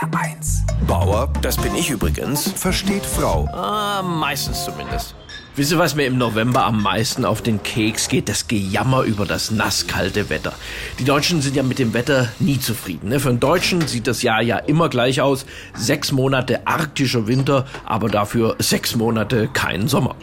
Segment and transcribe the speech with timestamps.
[0.00, 0.62] HR1.
[0.86, 3.46] Bauer, das bin ich übrigens, Versteht Frau.
[3.52, 5.14] ah, meistens zumindest.
[5.60, 8.30] Wisst ihr, was mir im November am meisten auf den Keks geht?
[8.30, 10.54] Das Gejammer über das nasskalte Wetter.
[10.98, 13.10] Die Deutschen sind ja mit dem Wetter nie zufrieden.
[13.10, 13.20] Ne?
[13.20, 15.44] Für einen Deutschen sieht das Jahr ja immer gleich aus.
[15.74, 20.16] Sechs Monate arktischer Winter, aber dafür sechs Monate kein Sommer.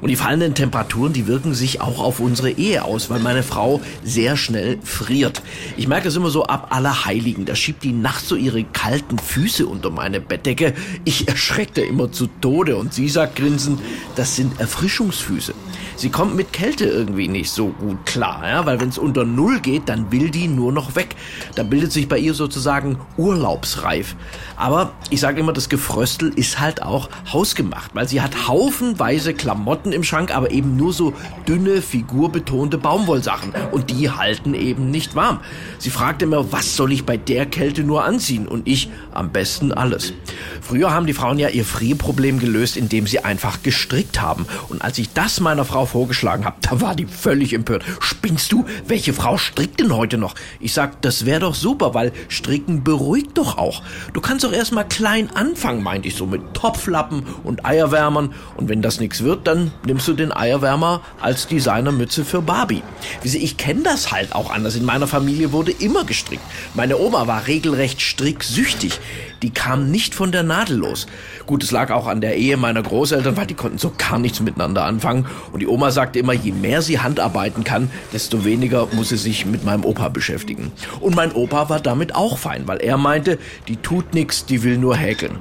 [0.00, 3.80] Und die fallenden Temperaturen, die wirken sich auch auf unsere Ehe aus, weil meine Frau
[4.04, 5.42] sehr schnell friert.
[5.76, 7.46] Ich merke es immer so ab Allerheiligen.
[7.46, 10.74] Da schiebt die nachts so ihre kalten Füße unter meine Bettdecke.
[11.04, 13.80] Ich erschreckte immer zu Tode und sie sagt grinsend,
[14.14, 15.54] das sind Erfrischungsfüße.
[15.96, 19.60] Sie kommt mit Kälte irgendwie nicht so gut klar, ja, weil wenn es unter Null
[19.60, 21.16] geht, dann will die nur noch weg.
[21.54, 24.14] Da bildet sich bei ihr sozusagen Urlaubsreif.
[24.56, 29.92] Aber ich sage immer, das Gefröstel ist halt auch hausgemacht, weil sie hat haufenweise Klamotten
[29.92, 31.14] im Schrank, aber eben nur so
[31.48, 33.54] dünne, figurbetonte Baumwollsachen.
[33.72, 35.40] Und die halten eben nicht warm.
[35.78, 38.46] Sie fragt immer, was soll ich bei der Kälte nur anziehen?
[38.46, 40.12] Und ich, am besten alles.
[40.60, 44.46] Früher haben die Frauen ja ihr Frierproblem gelöst, indem sie einfach gestrickt haben.
[44.68, 47.84] Und als ich das meiner Frau vorgeschlagen habe, da war die völlig empört.
[48.00, 48.64] Spinnst du?
[48.86, 50.34] Welche Frau strickt denn heute noch?
[50.60, 53.82] Ich sag, das wäre doch super, weil Stricken beruhigt doch auch.
[54.12, 58.34] Du kannst doch erstmal klein anfangen, meinte ich so, mit Topflappen und Eierwärmern.
[58.56, 62.82] Und wenn das nichts wird, dann nimmst du den Eierwärmer als Designermütze für Barbie.
[63.22, 64.76] Wie sie, ich kenne das halt auch anders.
[64.76, 66.44] In meiner Familie wurde immer gestrickt.
[66.74, 69.00] Meine Oma war regelrecht stricksüchtig.
[69.42, 71.06] Die kam nicht von der Nadel los.
[71.46, 74.40] Gut, es lag auch an der Ehe meiner Großeltern, weil die konnten so gar nichts
[74.54, 75.26] miteinander anfangen.
[75.52, 79.46] Und die Oma sagte immer, je mehr sie Handarbeiten kann, desto weniger muss sie sich
[79.46, 80.72] mit meinem Opa beschäftigen.
[81.00, 83.38] Und mein Opa war damit auch fein, weil er meinte,
[83.68, 85.38] die tut nichts, die will nur häkeln.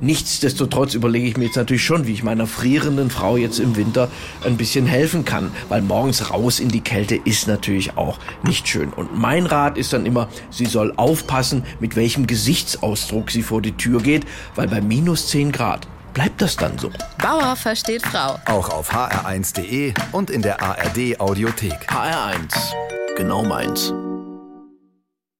[0.00, 4.10] Nichtsdestotrotz überlege ich mir jetzt natürlich schon, wie ich meiner frierenden Frau jetzt im Winter
[4.44, 8.90] ein bisschen helfen kann, weil morgens raus in die Kälte ist natürlich auch nicht schön.
[8.90, 13.72] Und mein Rat ist dann immer, sie soll aufpassen, mit welchem Gesichtsausdruck sie vor die
[13.72, 16.90] Tür geht, weil bei minus 10 Grad bleibt das dann so.
[17.18, 18.38] Bauer versteht Frau.
[18.46, 21.90] Auch auf hr1.de und in der ARD Audiothek.
[21.90, 22.54] HR1,
[23.16, 23.92] genau meins.